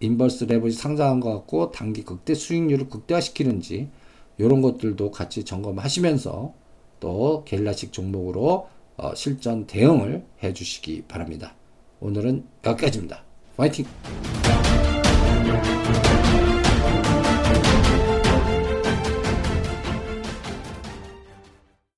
inverse 0.00 0.44
레버리지 0.44 0.76
상장한 0.76 1.20
것 1.20 1.32
같고 1.34 1.72
단기 1.72 2.04
극대 2.04 2.34
수익률을 2.34 2.88
극대화시키는지 2.88 3.88
이런 4.38 4.62
것들도 4.62 5.10
같이 5.10 5.44
점검하시면서 5.44 6.54
또 7.00 7.44
게릴라식 7.44 7.92
종목으로 7.92 8.68
어, 8.96 9.14
실전 9.14 9.66
대응을 9.66 10.24
해 10.42 10.52
주시기 10.52 11.02
바랍니다. 11.02 11.54
오늘은 12.00 12.44
여기까지입니다. 12.64 13.24
화이팅! 13.56 13.86